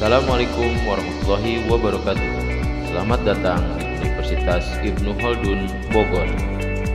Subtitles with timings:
[0.00, 2.32] Assalamualaikum warahmatullahi wabarakatuh.
[2.88, 6.24] Selamat datang di Universitas Ibnu Khaldun Bogor.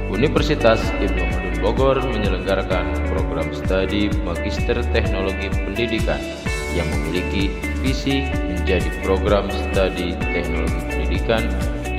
[0.10, 6.18] Universitas Ibnu Khaldun Bogor menyelenggarakan program studi Magister Teknologi Pendidikan
[6.74, 7.54] yang memiliki
[7.86, 11.46] visi menjadi program studi teknologi pendidikan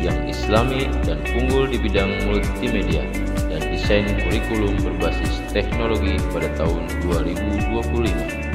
[0.02, 3.06] yang islami dan unggul di bidang multimedia
[3.46, 8.45] dan desain kurikulum berbasis teknologi pada tahun 2025.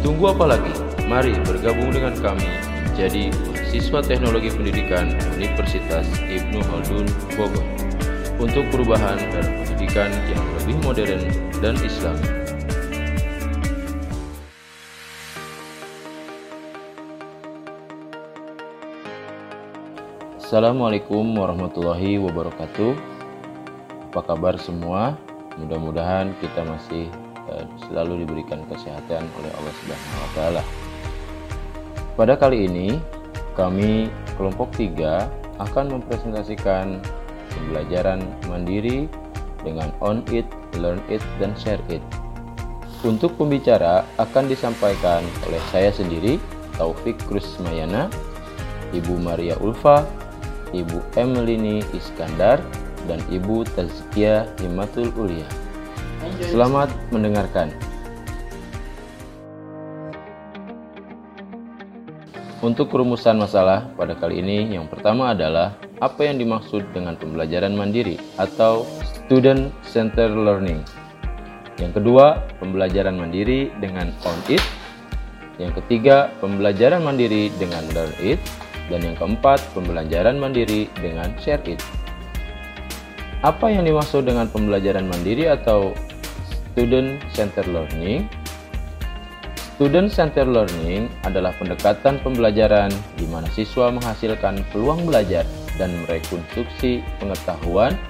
[0.00, 0.72] Tunggu apa lagi?
[1.04, 2.48] Mari bergabung dengan kami
[2.88, 7.04] menjadi mahasiswa teknologi pendidikan Universitas Ibnu Khaldun
[7.36, 7.60] Bogor
[8.40, 11.20] untuk perubahan dalam pendidikan yang lebih modern
[11.60, 12.28] dan islami.
[20.40, 22.96] Assalamualaikum warahmatullahi wabarakatuh.
[24.08, 25.20] Apa kabar semua?
[25.60, 27.12] Mudah-mudahan kita masih
[27.88, 30.62] selalu diberikan kesehatan oleh Allah Subhanahu wa taala.
[32.18, 33.00] Pada kali ini,
[33.56, 35.28] kami kelompok 3
[35.60, 37.00] akan mempresentasikan
[37.52, 39.10] pembelajaran mandiri
[39.60, 40.48] dengan on it,
[40.80, 42.00] learn it, dan share it.
[43.00, 46.36] Untuk pembicara akan disampaikan oleh saya sendiri,
[46.76, 48.12] Taufik Krusmayana,
[48.92, 50.04] Ibu Maria Ulfa,
[50.72, 52.60] Ibu Emelini Iskandar,
[53.08, 55.48] dan Ibu Tazkia Himatul Ulia.
[56.20, 57.72] Selamat mendengarkan.
[62.60, 68.20] Untuk rumusan masalah pada kali ini, yang pertama adalah apa yang dimaksud dengan pembelajaran mandiri
[68.36, 70.84] atau student centered learning.
[71.80, 74.60] Yang kedua, pembelajaran mandiri dengan on it.
[75.56, 78.36] Yang ketiga, pembelajaran mandiri dengan learn it.
[78.92, 81.80] Dan yang keempat, pembelajaran mandiri dengan share it.
[83.40, 85.96] Apa yang dimaksud dengan pembelajaran mandiri atau
[86.80, 88.24] student centered learning?
[89.76, 92.88] Student centered learning adalah pendekatan pembelajaran
[93.20, 95.44] di mana siswa menghasilkan peluang belajar
[95.76, 98.00] dan merekonstruksi pengetahuan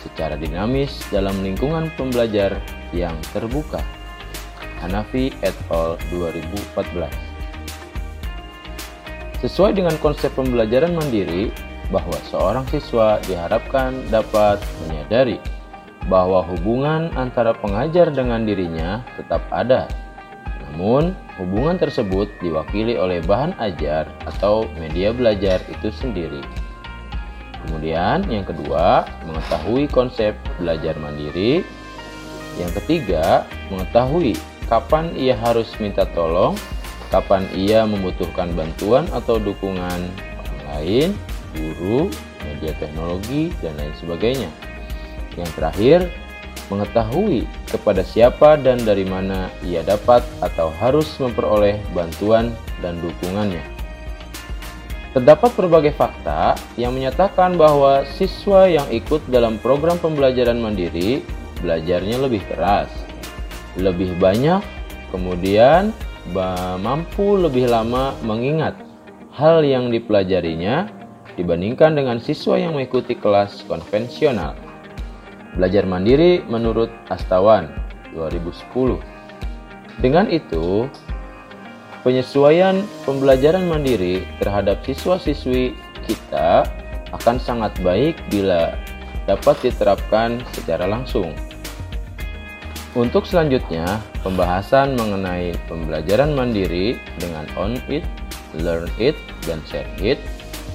[0.00, 2.56] secara dinamis dalam lingkungan pembelajar
[2.96, 3.84] yang terbuka.
[4.80, 6.00] Hanafi et al.
[6.08, 7.12] 2014
[9.44, 11.52] Sesuai dengan konsep pembelajaran mandiri,
[11.92, 14.56] bahwa seorang siswa diharapkan dapat
[14.88, 15.36] menyadari
[16.08, 19.88] bahwa hubungan antara pengajar dengan dirinya tetap ada.
[20.74, 26.42] Namun, hubungan tersebut diwakili oleh bahan ajar atau media belajar itu sendiri.
[27.64, 31.64] Kemudian, yang kedua, mengetahui konsep belajar mandiri.
[32.60, 34.36] Yang ketiga, mengetahui
[34.68, 36.58] kapan ia harus minta tolong,
[37.08, 40.10] kapan ia membutuhkan bantuan atau dukungan
[40.44, 41.08] orang lain,
[41.56, 42.12] guru,
[42.44, 44.73] media teknologi, dan lain sebagainya.
[45.34, 45.98] Yang terakhir,
[46.72, 53.60] mengetahui kepada siapa dan dari mana ia dapat atau harus memperoleh bantuan dan dukungannya.
[55.14, 61.22] Terdapat berbagai fakta yang menyatakan bahwa siswa yang ikut dalam program pembelajaran mandiri
[61.62, 62.90] belajarnya lebih keras,
[63.78, 64.58] lebih banyak,
[65.14, 65.94] kemudian
[66.82, 68.74] mampu lebih lama mengingat
[69.30, 70.90] hal yang dipelajarinya
[71.38, 74.58] dibandingkan dengan siswa yang mengikuti kelas konvensional.
[75.54, 77.70] Belajar mandiri menurut Astawan
[78.10, 78.98] 2010.
[80.02, 80.90] Dengan itu,
[82.02, 85.78] penyesuaian pembelajaran mandiri terhadap siswa-siswi
[86.10, 86.66] kita
[87.14, 88.74] akan sangat baik bila
[89.30, 91.30] dapat diterapkan secara langsung.
[92.94, 98.06] Untuk selanjutnya, pembahasan mengenai pembelajaran mandiri dengan on it,
[98.54, 100.18] learn it, dan share it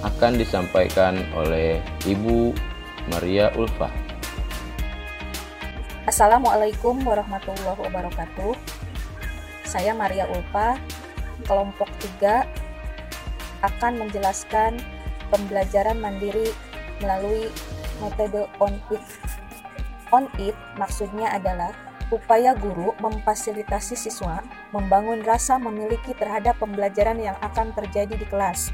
[0.03, 2.56] akan disampaikan oleh Ibu
[3.12, 4.08] Maria Ulfa.
[6.09, 8.57] Assalamualaikum warahmatullahi wabarakatuh.
[9.61, 10.73] Saya Maria Ulfa,
[11.45, 11.85] kelompok
[12.17, 12.49] 3
[13.61, 14.81] akan menjelaskan
[15.29, 16.49] pembelajaran mandiri
[16.97, 17.53] melalui
[18.01, 19.05] metode on it.
[20.09, 21.77] On it maksudnya adalah
[22.09, 24.41] upaya guru memfasilitasi siswa
[24.73, 28.73] membangun rasa memiliki terhadap pembelajaran yang akan terjadi di kelas.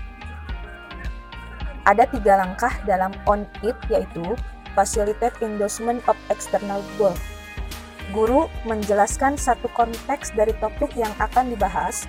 [1.83, 4.23] Ada tiga langkah dalam on it yaitu
[4.75, 7.15] facilitate endorsement of external goal.
[8.13, 12.05] Guru menjelaskan satu konteks dari topik yang akan dibahas,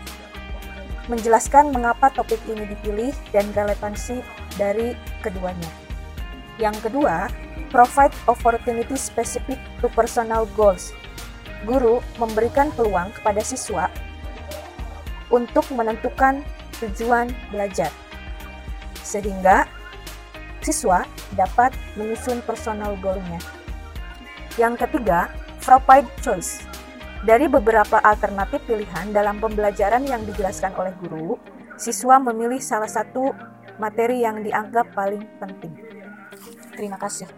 [1.09, 4.21] menjelaskan mengapa topik ini dipilih dan relevansi
[4.61, 4.93] dari
[5.25, 5.71] keduanya.
[6.61, 7.31] Yang kedua,
[7.73, 10.93] provide opportunity specific to personal goals
[11.67, 13.91] guru memberikan peluang kepada siswa
[15.35, 16.47] untuk menentukan
[16.79, 17.91] tujuan belajar,
[19.03, 19.66] sehingga
[20.67, 21.07] siswa
[21.39, 23.39] dapat menyusun personal goal-nya.
[24.59, 25.31] Yang ketiga,
[25.63, 26.67] provide choice.
[27.23, 31.39] Dari beberapa alternatif pilihan dalam pembelajaran yang dijelaskan oleh guru,
[31.79, 33.31] siswa memilih salah satu
[33.79, 35.75] materi yang dianggap paling penting.
[36.75, 37.31] Terima kasih.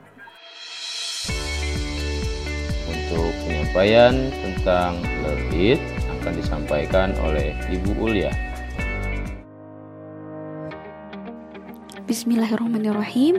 [2.89, 5.81] Untuk penyampaian tentang Learn It
[6.19, 8.48] akan disampaikan oleh Ibu Ulia.
[12.09, 13.37] Bismillahirrahmanirrahim.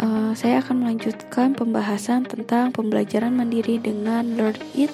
[0.00, 4.88] Uh, saya akan melanjutkan pembahasan tentang pembelajaran mandiri dengan Learn It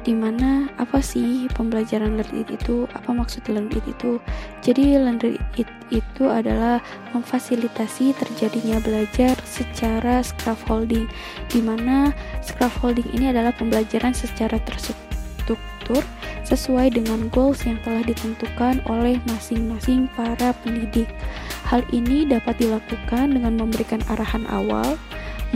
[0.00, 4.18] di mana apa sih pembelajaran learn it itu apa maksud learn it itu
[4.58, 5.20] jadi learn
[5.54, 6.82] it itu adalah
[7.14, 11.06] memfasilitasi terjadinya belajar secara scaffolding
[11.52, 12.10] di mana
[12.42, 16.02] scaffolding ini adalah pembelajaran secara terstruktur
[16.42, 21.06] sesuai dengan goals yang telah ditentukan oleh masing-masing para pendidik
[21.72, 25.00] hal ini dapat dilakukan dengan memberikan arahan awal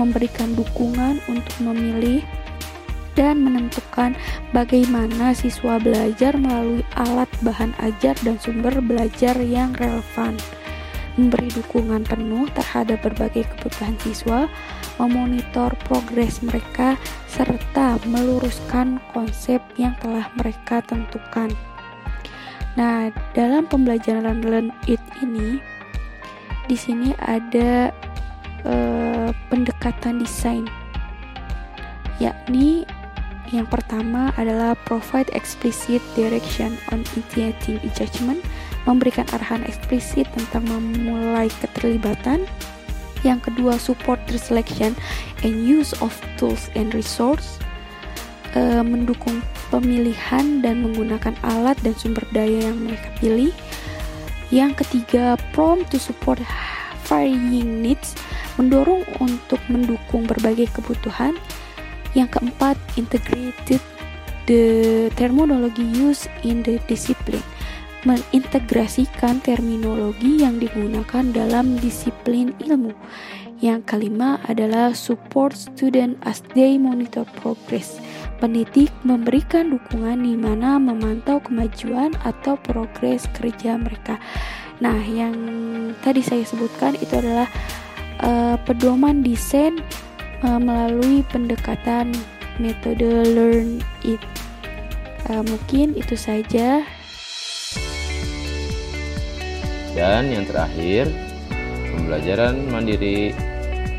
[0.01, 2.25] memberikan dukungan untuk memilih
[3.17, 4.13] dan menentukan
[4.53, 10.37] bagaimana siswa belajar melalui alat bahan ajar dan sumber belajar yang relevan,
[11.17, 14.45] memberi dukungan penuh terhadap berbagai kebutuhan siswa,
[15.01, 21.49] memonitor progres mereka, serta meluruskan konsep yang telah mereka tentukan.
[22.77, 25.57] Nah, dalam pembelajaran Learn It ini,
[26.67, 27.95] di sini ada
[28.67, 30.67] uh, pendekatan desain,
[32.19, 32.87] yakni
[33.55, 38.43] yang pertama adalah provide explicit direction on initiating judgment,
[38.91, 42.43] memberikan arahan eksplisit tentang memulai keterlibatan.
[43.23, 44.95] Yang kedua, support the selection
[45.47, 47.59] and use of tools and resource,
[48.55, 53.55] e, mendukung pemilihan dan menggunakan alat dan sumber daya yang mereka pilih.
[54.55, 56.39] Yang ketiga, prompt to support
[57.07, 58.15] varying needs,
[58.59, 61.35] mendorong untuk mendukung berbagai kebutuhan.
[62.15, 63.83] Yang keempat, integrated
[64.47, 64.65] the
[65.19, 67.43] terminology used in the discipline.
[68.07, 72.95] Mengintegrasikan terminologi yang digunakan dalam disiplin ilmu.
[73.57, 77.97] Yang kelima adalah support student as they monitor progress.
[78.37, 84.21] Pendidik memberikan dukungan di mana memantau kemajuan atau progres kerja mereka.
[84.85, 85.33] Nah, yang
[86.05, 87.49] tadi saya sebutkan itu adalah
[88.21, 89.81] uh, pedoman desain
[90.45, 92.13] uh, melalui pendekatan
[92.61, 94.21] metode learn it.
[95.33, 96.85] Uh, mungkin itu saja.
[99.97, 101.09] Dan yang terakhir,
[101.97, 103.33] pembelajaran mandiri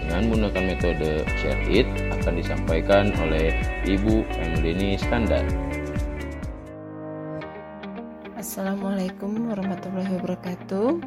[0.06, 1.90] dengan menggunakan metode share it
[2.22, 3.52] akan disampaikan oleh
[3.84, 5.44] Ibu Emilini Skandar.
[8.38, 11.04] Assalamualaikum warahmatullahi wabarakatuh.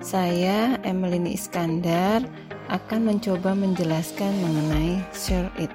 [0.00, 2.24] Saya Emilini Iskandar
[2.72, 5.70] akan mencoba menjelaskan mengenai share it.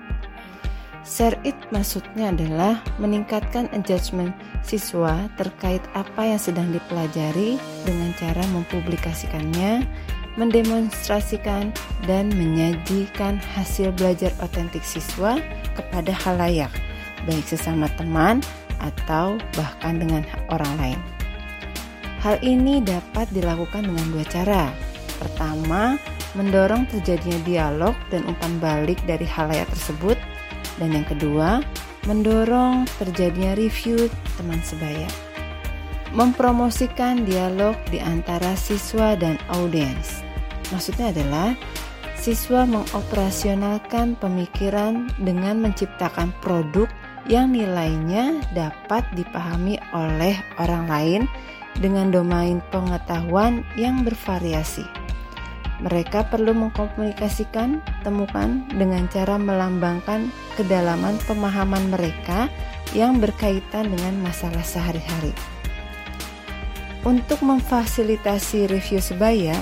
[1.06, 4.34] Share it maksudnya adalah meningkatkan engagement
[4.66, 9.86] siswa terkait apa yang sedang dipelajari dengan cara mempublikasikannya,
[10.36, 11.72] mendemonstrasikan,
[12.06, 15.40] dan menyajikan hasil belajar otentik siswa
[15.74, 16.72] kepada halayak,
[17.26, 18.44] baik sesama teman
[18.84, 21.00] atau bahkan dengan orang lain.
[22.20, 24.64] Hal ini dapat dilakukan dengan dua cara.
[25.22, 25.96] Pertama,
[26.34, 30.18] mendorong terjadinya dialog dan umpan balik dari halayak tersebut.
[30.81, 31.62] Dan yang kedua,
[32.10, 34.10] mendorong terjadinya review
[34.42, 35.07] teman sebaya.
[36.18, 40.25] Mempromosikan dialog di antara siswa dan audiens.
[40.74, 41.54] Maksudnya adalah
[42.18, 46.90] siswa mengoperasionalkan pemikiran dengan menciptakan produk
[47.30, 51.22] yang nilainya dapat dipahami oleh orang lain
[51.78, 54.86] dengan domain pengetahuan yang bervariasi.
[55.84, 62.48] Mereka perlu mengkomunikasikan temukan dengan cara melambangkan kedalaman pemahaman mereka
[62.95, 65.36] yang berkaitan dengan masalah sehari-hari.
[67.04, 69.60] Untuk memfasilitasi review sebaya,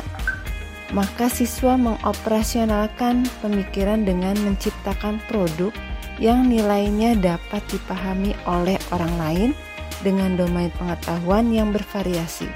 [0.94, 5.74] maka siswa mengoperasionalkan pemikiran dengan menciptakan produk
[6.22, 9.50] yang nilainya dapat dipahami oleh orang lain
[10.06, 12.48] dengan domain pengetahuan yang bervariasi.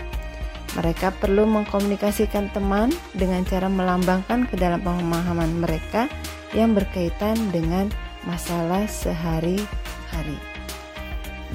[0.78, 6.06] Mereka perlu mengkomunikasikan teman dengan cara melambangkan ke dalam pemahaman mereka
[6.54, 7.90] yang berkaitan dengan
[8.30, 10.38] masalah sehari-hari.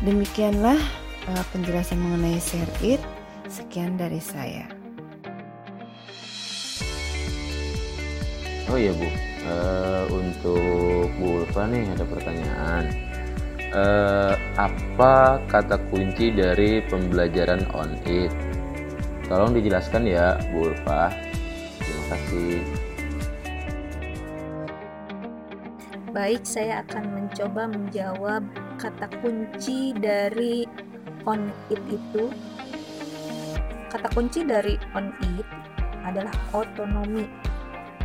[0.03, 0.81] Demikianlah
[1.31, 2.99] uh, penjelasan mengenai share it.
[3.47, 4.82] Sekian dari saya.
[8.71, 9.07] Oh iya Bu,
[9.49, 12.85] uh, untuk Bu Ulfa nih ada pertanyaan.
[13.73, 18.31] Uh, apa kata kunci dari pembelajaran on it?
[19.27, 21.11] Tolong dijelaskan ya, Bu Ulfa.
[21.81, 22.61] Terima kasih.
[26.13, 28.45] Baik, saya akan mencoba menjawab
[28.77, 30.69] kata kunci dari
[31.25, 32.29] on it itu
[33.89, 35.47] kata kunci dari on it
[36.03, 37.29] adalah otonomi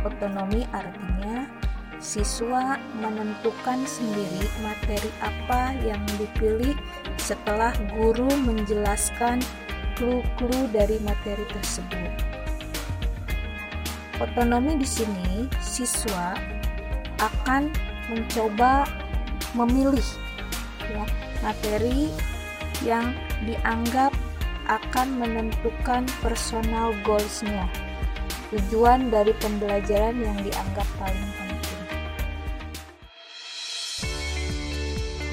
[0.04, 1.48] otonomi artinya
[1.98, 6.78] siswa menentukan sendiri materi apa yang dipilih
[7.18, 9.42] setelah guru menjelaskan
[9.98, 12.12] clue-clue dari materi tersebut.
[14.22, 16.38] Otonomi di sini siswa
[17.18, 17.70] akan
[18.10, 18.86] mencoba
[19.58, 20.06] memilih
[20.86, 21.04] ya,
[21.42, 22.10] materi
[22.86, 23.10] yang
[23.42, 24.14] dianggap
[24.68, 27.66] akan menentukan personal goals-nya,
[28.48, 31.80] tujuan dari pembelajaran yang dianggap paling penting.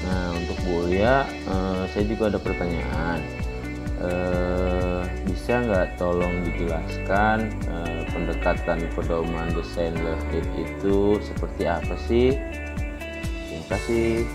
[0.04, 3.18] Nah, untuk Bu Ulia, eh, saya juga ada pertanyaan.
[3.96, 12.36] Eh, bisa nggak tolong dijelaskan eh, pendekatan pedoman desain love it itu seperti apa sih?
[13.48, 14.28] Terima kasih.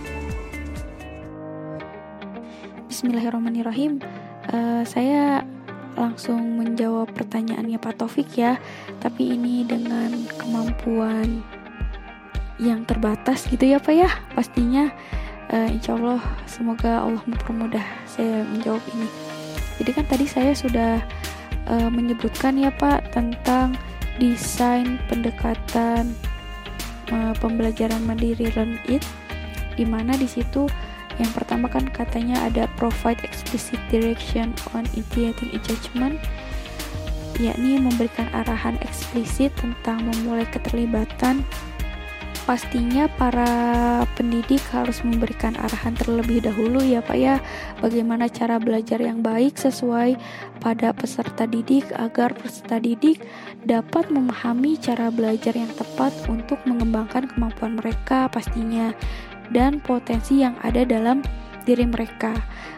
[2.90, 4.02] Bismillahirrahmanirrahim.
[4.50, 5.46] Eh, saya
[5.95, 8.57] langsung menjawab pertanyaannya Pak Taufik ya,
[9.03, 11.43] tapi ini dengan kemampuan
[12.62, 14.10] yang terbatas gitu ya Pak ya.
[14.38, 14.93] Pastinya
[15.50, 19.07] eh, insya Allah semoga Allah mempermudah saya menjawab ini.
[19.81, 21.01] Jadi kan tadi saya sudah
[21.67, 23.75] eh, menyebutkan ya Pak tentang
[24.21, 26.13] desain pendekatan
[27.10, 29.01] eh, pembelajaran mandiri Learn It,
[29.75, 30.69] di mana di situ
[31.20, 36.22] yang pertama kan katanya ada provide explicit direction on initiating a judgment
[37.41, 41.41] yakni memberikan arahan eksplisit tentang memulai keterlibatan.
[42.41, 43.46] Pastinya para
[44.18, 47.38] pendidik harus memberikan arahan terlebih dahulu ya Pak ya.
[47.86, 50.18] Bagaimana cara belajar yang baik sesuai
[50.58, 53.22] pada peserta didik agar peserta didik
[53.62, 58.89] dapat memahami cara belajar yang tepat untuk mengembangkan kemampuan mereka pastinya
[59.51, 61.22] dan potensi yang ada dalam
[61.63, 62.34] diri mereka.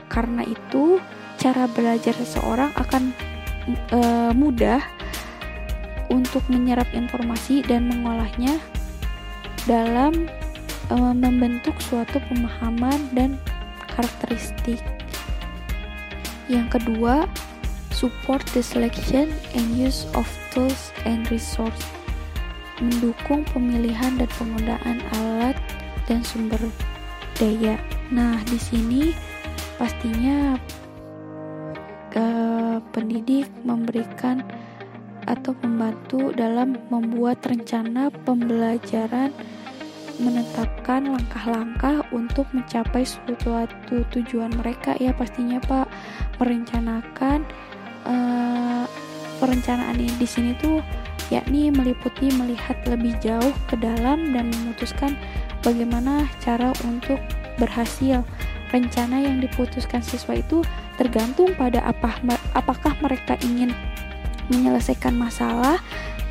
[0.10, 1.00] Karena itu,
[1.40, 3.14] cara belajar seseorang akan
[3.70, 4.00] e,
[4.36, 4.82] mudah
[6.12, 8.60] untuk menyerap informasi dan mengolahnya
[9.66, 10.28] dalam
[10.92, 13.40] e, membentuk suatu pemahaman dan
[13.96, 14.82] karakteristik.
[16.52, 17.26] Yang kedua,
[17.96, 21.88] support the selection and use of tools and resource.
[22.82, 25.56] Mendukung pemilihan dan penggunaan alat
[26.08, 26.60] dan sumber
[27.38, 27.80] daya.
[28.14, 29.14] Nah, di sini
[29.78, 30.58] pastinya
[32.14, 32.28] ke
[32.94, 34.46] pendidik memberikan
[35.26, 39.34] atau membantu dalam membuat rencana pembelajaran
[40.22, 45.90] menetapkan langkah-langkah untuk mencapai suatu tujuan mereka ya pastinya Pak
[46.38, 47.42] merencanakan
[48.06, 48.86] uh,
[49.42, 50.86] perencanaan ini di sini tuh
[51.34, 55.18] yakni meliputi melihat lebih jauh ke dalam dan memutuskan
[55.64, 57.18] bagaimana cara untuk
[57.58, 58.22] berhasil.
[58.74, 60.66] Rencana yang diputuskan siswa itu
[60.98, 62.18] tergantung pada apa
[62.58, 63.70] apakah mereka ingin
[64.50, 65.78] menyelesaikan masalah,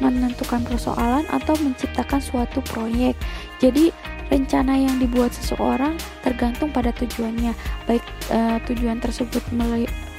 [0.02, 3.14] menentukan persoalan atau menciptakan suatu proyek.
[3.62, 3.94] Jadi
[4.26, 5.94] rencana yang dibuat seseorang
[6.26, 7.54] tergantung pada tujuannya.
[7.86, 9.42] Baik uh, tujuan tersebut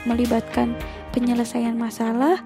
[0.08, 0.80] melibatkan
[1.12, 2.40] penyelesaian masalah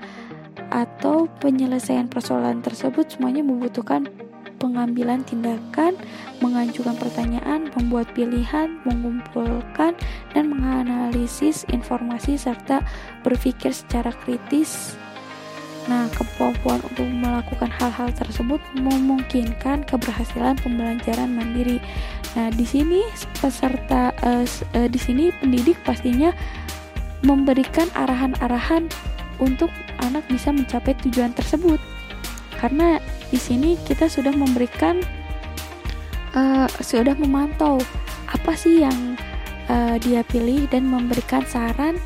[0.74, 4.10] atau penyelesaian persoalan tersebut semuanya membutuhkan
[4.58, 5.96] pengambilan tindakan,
[6.42, 9.94] mengajukan pertanyaan, membuat pilihan, mengumpulkan
[10.34, 12.82] dan menganalisis informasi serta
[13.22, 14.98] berpikir secara kritis.
[15.88, 21.80] Nah, kemampuan untuk melakukan hal-hal tersebut memungkinkan keberhasilan pembelajaran mandiri.
[22.36, 23.08] Nah, di sini
[23.40, 26.36] peserta uh, uh, di sini pendidik pastinya
[27.24, 28.92] memberikan arahan-arahan
[29.40, 29.72] untuk
[30.04, 31.80] anak bisa mencapai tujuan tersebut.
[32.60, 35.04] Karena di sini kita sudah memberikan
[36.36, 37.80] uh, sudah memantau
[38.32, 39.16] apa sih yang
[39.68, 42.00] uh, dia pilih dan memberikan saran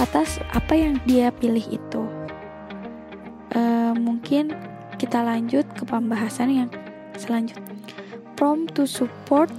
[0.00, 2.02] atas apa yang dia pilih itu.
[3.52, 4.54] Uh, mungkin
[4.96, 6.70] kita lanjut ke pembahasan yang
[7.18, 7.76] selanjutnya.
[8.40, 9.52] From to support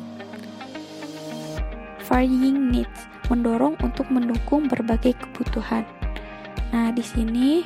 [2.10, 5.86] varying needs, mendorong untuk mendukung berbagai kebutuhan.
[6.74, 7.62] Nah, di sini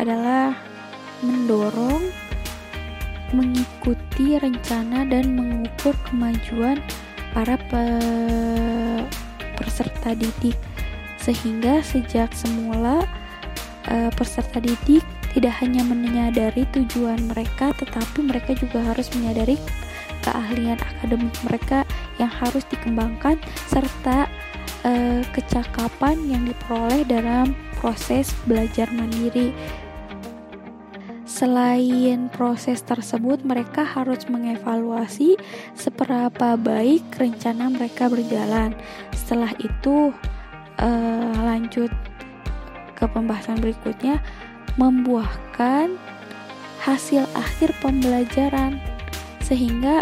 [0.00, 0.56] adalah
[1.24, 2.12] mendorong,
[3.32, 6.78] mengikuti rencana dan mengukur kemajuan
[7.32, 7.84] para pe
[9.58, 10.54] peserta didik.
[11.18, 13.08] Sehingga sejak semula
[13.88, 15.02] e, peserta didik
[15.34, 19.58] tidak hanya menyadari tujuan mereka tetapi mereka juga harus menyadari
[20.22, 21.82] keahlian akademik mereka
[22.22, 24.30] yang harus dikembangkan serta
[24.86, 27.52] e, kecakapan yang diperoleh dalam
[27.82, 29.50] proses belajar mandiri
[31.44, 35.36] Selain proses tersebut, mereka harus mengevaluasi
[35.76, 38.72] seberapa baik rencana mereka berjalan.
[39.12, 40.08] Setelah itu,
[40.80, 41.92] uh, lanjut
[42.96, 44.24] ke pembahasan berikutnya,
[44.80, 45.92] membuahkan
[46.80, 48.80] hasil akhir pembelajaran,
[49.44, 50.00] sehingga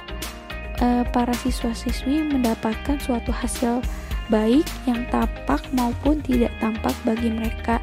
[0.78, 3.82] uh, para siswa-siswi mendapatkan suatu hasil
[4.30, 7.82] baik yang tampak maupun tidak tampak bagi mereka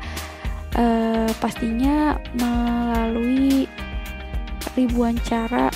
[0.80, 3.68] uh, pastinya melalui
[4.80, 5.68] ribuan cara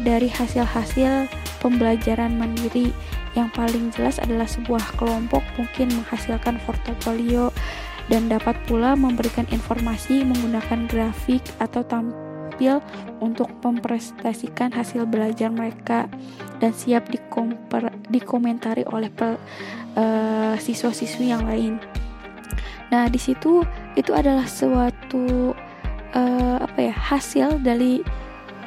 [0.00, 1.26] dari hasil-hasil
[1.60, 2.94] pembelajaran mandiri
[3.34, 7.52] yang paling jelas adalah sebuah kelompok mungkin menghasilkan portofolio
[8.10, 12.82] dan dapat pula memberikan informasi menggunakan grafik atau tampil
[13.22, 16.10] untuk mempresentasikan hasil belajar mereka
[16.58, 21.78] dan siap dikomper, dikomentari oleh uh, siswa-siswi yang lain.
[22.90, 23.62] Nah, di situ
[24.00, 25.52] itu adalah suatu
[26.16, 28.00] uh, apa ya hasil dari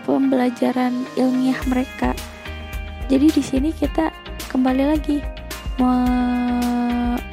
[0.06, 2.14] pembelajaran ilmiah mereka.
[3.10, 4.14] Jadi di sini kita
[4.54, 5.18] kembali lagi
[5.82, 5.94] me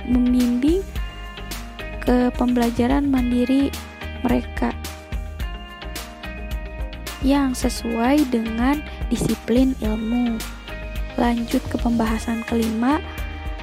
[0.09, 0.83] membimbing
[2.01, 3.71] ke pembelajaran mandiri
[4.25, 4.75] mereka
[7.21, 8.81] yang sesuai dengan
[9.13, 10.41] disiplin ilmu.
[11.21, 12.99] Lanjut ke pembahasan kelima,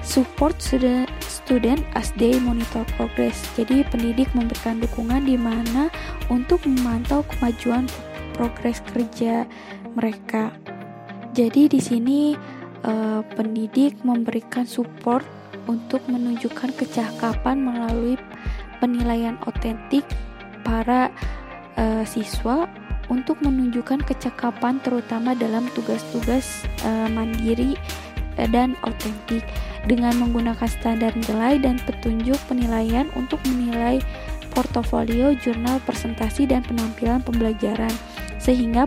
[0.02, 3.38] support student as they monitor progress.
[3.56, 5.88] Jadi pendidik memberikan dukungan di mana
[6.28, 7.88] untuk memantau kemajuan
[8.36, 9.48] progres kerja
[9.98, 10.54] mereka.
[11.34, 12.22] Jadi di sini
[12.86, 15.26] uh, pendidik memberikan support
[15.68, 18.16] untuk menunjukkan kecakapan melalui
[18.80, 20.06] penilaian otentik
[20.62, 21.10] para
[21.78, 22.70] uh, siswa
[23.08, 27.80] untuk menunjukkan kecakapan terutama dalam tugas-tugas uh, mandiri
[28.54, 29.42] dan otentik
[29.88, 34.04] dengan menggunakan standar nilai dan petunjuk penilaian untuk menilai
[34.52, 37.92] portofolio, jurnal presentasi dan penampilan pembelajaran
[38.38, 38.84] sehingga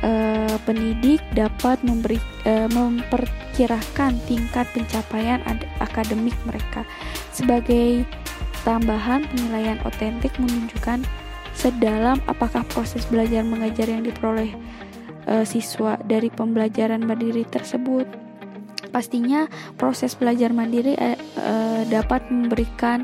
[0.00, 2.16] eh, pendidik dapat memberi
[2.48, 5.44] eh, memperkirakan tingkat pencapaian
[5.78, 6.88] akademik mereka.
[7.30, 8.08] Sebagai
[8.64, 11.04] tambahan penilaian otentik menunjukkan
[11.52, 14.56] sedalam apakah proses belajar mengajar yang diperoleh
[15.28, 18.23] eh, siswa dari pembelajaran mandiri tersebut
[18.94, 23.02] pastinya proses belajar mandiri eh, eh, dapat memberikan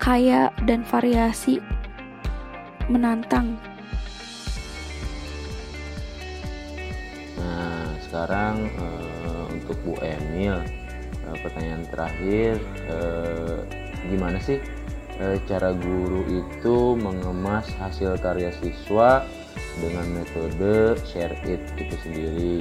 [0.00, 1.60] kaya dan variasi
[2.88, 3.60] menantang.
[7.36, 10.56] Nah, sekarang eh, untuk Bu Emil,
[11.28, 12.56] eh, pertanyaan terakhir,
[12.88, 13.60] eh,
[14.08, 14.56] gimana sih
[15.20, 19.28] eh, cara guru itu mengemas hasil karya siswa
[19.76, 22.56] dengan metode share it itu sendiri?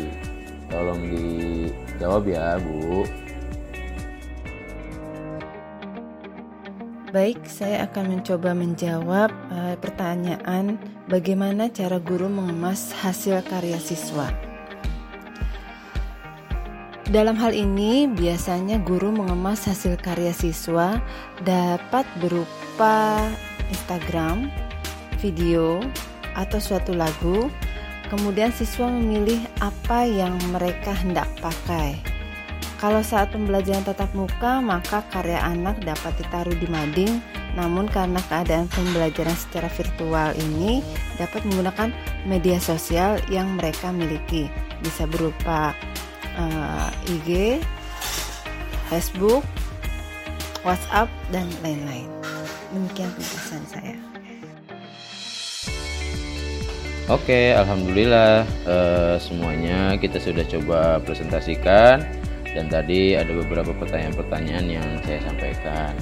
[0.68, 3.08] Tolong dijawab ya, Bu.
[7.08, 10.76] Baik, saya akan mencoba menjawab uh, pertanyaan
[11.08, 14.28] bagaimana cara guru mengemas hasil karya siswa.
[17.08, 21.00] Dalam hal ini, biasanya guru mengemas hasil karya siswa
[21.48, 23.24] dapat berupa
[23.72, 24.52] Instagram,
[25.24, 25.80] video,
[26.36, 27.48] atau suatu lagu
[28.08, 32.00] Kemudian siswa memilih apa yang mereka hendak pakai.
[32.78, 37.20] Kalau saat pembelajaran tatap muka, maka karya anak dapat ditaruh di mading.
[37.58, 40.86] Namun karena keadaan pembelajaran secara virtual ini
[41.18, 41.90] dapat menggunakan
[42.30, 44.46] media sosial yang mereka miliki.
[44.86, 45.74] Bisa berupa
[46.38, 47.30] uh, eh, IG,
[48.94, 49.42] Facebook,
[50.62, 52.08] WhatsApp, dan lain-lain.
[52.72, 54.17] Demikian penjelasan saya.
[57.08, 62.04] Oke, alhamdulillah uh, semuanya kita sudah coba presentasikan
[62.52, 65.96] dan tadi ada beberapa pertanyaan-pertanyaan yang saya sampaikan.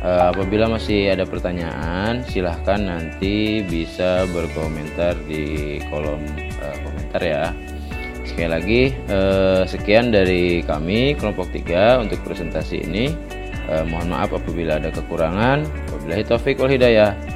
[0.00, 6.24] Uh, apabila masih ada pertanyaan, silahkan nanti bisa berkomentar di kolom
[6.64, 7.52] uh, komentar ya.
[8.24, 8.82] Sekali lagi,
[9.70, 13.14] sekian dari kami kelompok 3 untuk presentasi ini.
[13.86, 15.62] Mohon maaf apabila ada kekurangan.
[15.94, 17.35] Wabillahi taufik wal hidayah.